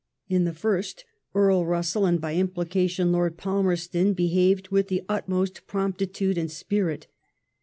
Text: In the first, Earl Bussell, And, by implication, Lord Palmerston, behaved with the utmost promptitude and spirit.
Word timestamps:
In 0.27 0.45
the 0.45 0.53
first, 0.55 1.05
Earl 1.35 1.63
Bussell, 1.63 2.07
And, 2.09 2.19
by 2.19 2.33
implication, 2.33 3.11
Lord 3.11 3.37
Palmerston, 3.37 4.13
behaved 4.13 4.69
with 4.69 4.87
the 4.87 5.03
utmost 5.07 5.67
promptitude 5.67 6.39
and 6.39 6.49
spirit. 6.49 7.05